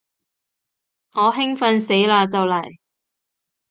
[1.11, 2.77] 我興奮死嘞就嚟